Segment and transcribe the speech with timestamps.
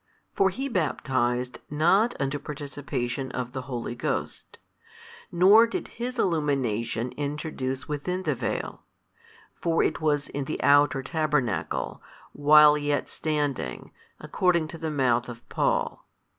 [0.33, 4.57] For he baptized not unto participation of the Holy Ghost,
[5.31, 8.81] nor did his illumination introduce within the vail:
[9.53, 12.01] for it was in the outer tabernacle,
[12.33, 16.03] while yet standing, according to the mouth of Paul.